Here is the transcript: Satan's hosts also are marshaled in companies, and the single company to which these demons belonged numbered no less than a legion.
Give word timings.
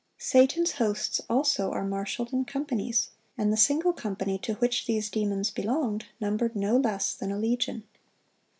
Satan's 0.17 0.71
hosts 0.71 1.21
also 1.29 1.69
are 1.71 1.85
marshaled 1.85 2.33
in 2.33 2.43
companies, 2.43 3.11
and 3.37 3.53
the 3.53 3.55
single 3.55 3.93
company 3.93 4.39
to 4.39 4.55
which 4.55 4.87
these 4.87 5.11
demons 5.11 5.51
belonged 5.51 6.07
numbered 6.19 6.55
no 6.55 6.75
less 6.77 7.13
than 7.13 7.31
a 7.31 7.37
legion. 7.37 7.83